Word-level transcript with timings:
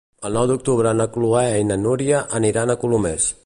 El 0.27 0.37
nou 0.37 0.45
d'octubre 0.51 0.93
na 1.01 1.07
Chloé 1.17 1.45
i 1.65 1.67
na 1.73 1.77
Núria 1.83 2.25
aniran 2.41 2.73
a 2.77 2.81
Colomers. 2.85 3.29